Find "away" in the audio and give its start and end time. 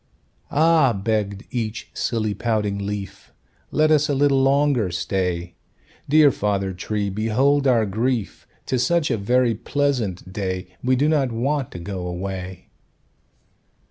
12.07-12.69